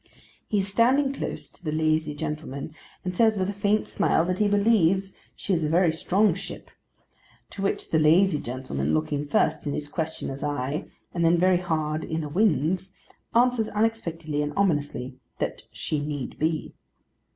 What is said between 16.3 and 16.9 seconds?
be.